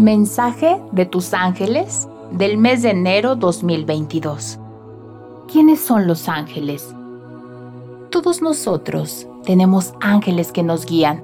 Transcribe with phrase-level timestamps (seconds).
[0.00, 4.58] Mensaje de tus ángeles del mes de enero 2022.
[5.52, 6.94] ¿Quiénes son los ángeles?
[8.08, 11.22] Todos nosotros tenemos ángeles que nos guían.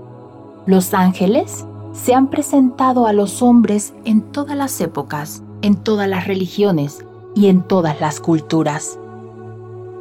[0.67, 6.27] Los ángeles se han presentado a los hombres en todas las épocas, en todas las
[6.27, 7.03] religiones
[7.35, 8.99] y en todas las culturas.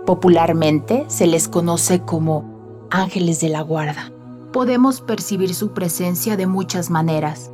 [0.05, 2.43] Popularmente se les conoce como
[2.91, 4.11] ángeles de la guarda.
[4.51, 7.51] Podemos percibir su presencia de muchas maneras,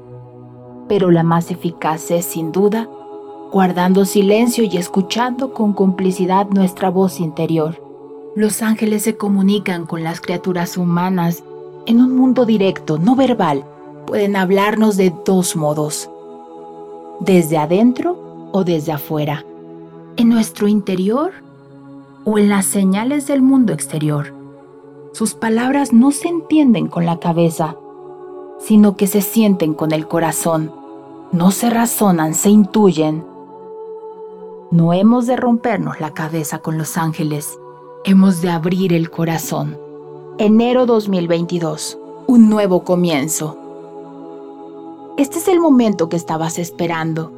[0.92, 2.90] pero la más eficaz es, sin duda,
[3.50, 7.82] guardando silencio y escuchando con complicidad nuestra voz interior.
[8.36, 11.46] Los ángeles se comunican con las criaturas humanas
[11.86, 13.64] en un mundo directo, no verbal.
[14.06, 16.10] Pueden hablarnos de dos modos,
[17.22, 19.46] desde adentro o desde afuera,
[20.18, 21.32] en nuestro interior
[22.26, 24.34] o en las señales del mundo exterior.
[25.14, 27.78] Sus palabras no se entienden con la cabeza,
[28.60, 30.81] sino que se sienten con el corazón.
[31.32, 33.26] No se razonan, se intuyen.
[34.70, 37.58] No hemos de rompernos la cabeza con los ángeles,
[38.04, 39.80] hemos de abrir el corazón.
[40.40, 41.98] Enero 2022,
[42.28, 43.58] un nuevo comienzo.
[45.18, 47.32] Este es el momento que estabas esperando.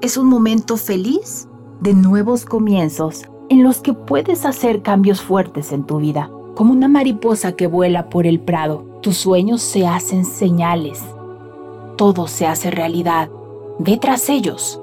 [0.00, 1.46] Es un momento feliz
[1.80, 6.32] de nuevos comienzos en los que puedes hacer cambios fuertes en tu vida.
[6.56, 11.00] Como una mariposa que vuela por el prado, tus sueños se hacen señales.
[11.96, 13.30] Todo se hace realidad.
[13.78, 14.80] Ve tras ellos.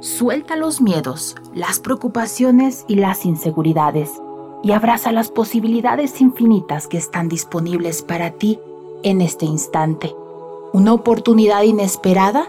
[0.00, 4.10] Suelta los miedos, las preocupaciones y las inseguridades
[4.62, 8.58] y abraza las posibilidades infinitas que están disponibles para ti
[9.02, 10.14] en este instante.
[10.72, 12.46] Una oportunidad inesperada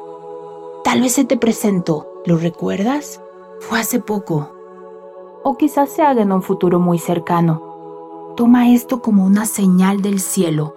[0.83, 2.07] tal vez se te presentó.
[2.25, 3.19] ¿Lo recuerdas?
[3.59, 4.49] Fue hace poco,
[5.43, 8.33] o quizás se haga en un futuro muy cercano.
[8.37, 10.73] Toma esto como una señal del cielo.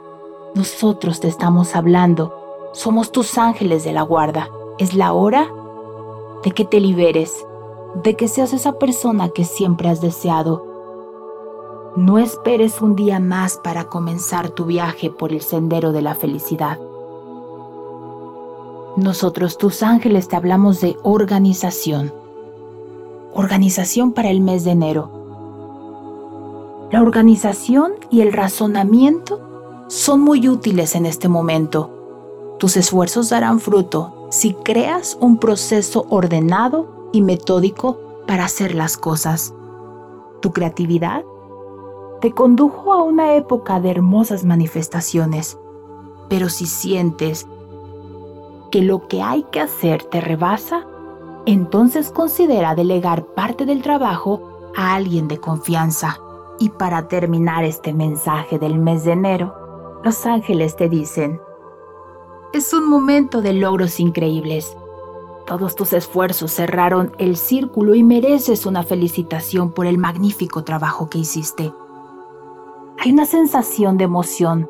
[0.55, 2.46] Nosotros te estamos hablando.
[2.77, 4.51] Somos tus ángeles de la guarda.
[4.77, 5.49] Es la hora
[6.45, 7.47] de que te liberes,
[8.05, 10.63] de que seas esa persona que siempre has deseado.
[11.97, 16.79] No esperes un día más para comenzar tu viaje por el sendero de la felicidad.
[18.99, 22.13] Nosotros, tus ángeles, te hablamos de organización
[23.33, 25.11] organización para el mes de enero.
[26.91, 29.41] La organización y el razonamiento
[29.89, 31.96] son muy útiles en este momento.
[32.59, 39.55] Tus esfuerzos darán fruto si creas un proceso ordenado y metódico para hacer las cosas.
[40.41, 41.25] Tu creatividad
[42.21, 45.59] te condujo a una época de hermosas manifestaciones,
[46.29, 47.47] pero si sientes
[48.71, 50.87] que lo que hay que hacer te rebasa,
[51.45, 56.19] entonces considera delegar parte del trabajo a alguien de confianza.
[56.59, 59.55] Y para terminar este mensaje del mes de enero,
[60.03, 61.41] los ángeles te dicen,
[62.53, 64.77] es un momento de logros increíbles.
[65.47, 71.19] Todos tus esfuerzos cerraron el círculo y mereces una felicitación por el magnífico trabajo que
[71.19, 71.73] hiciste.
[72.99, 74.69] Hay una sensación de emoción,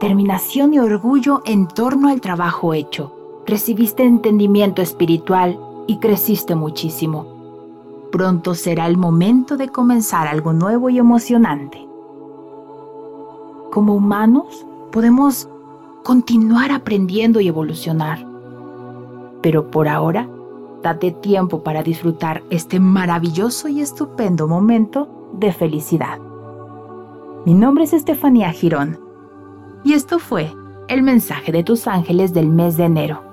[0.00, 3.12] terminación y orgullo en torno al trabajo hecho.
[3.46, 7.26] Recibiste entendimiento espiritual y creciste muchísimo.
[8.10, 11.86] Pronto será el momento de comenzar algo nuevo y emocionante.
[13.70, 15.48] Como humanos podemos
[16.08, 18.24] continuar aprendiendo y evolucionar.
[19.42, 20.26] Pero por ahora,
[20.82, 26.18] date tiempo para disfrutar este maravilloso y estupendo momento de felicidad.
[27.44, 28.98] Mi nombre es Estefanía Girón
[29.84, 30.50] y esto fue
[30.88, 33.27] el mensaje de tus ángeles del mes de enero.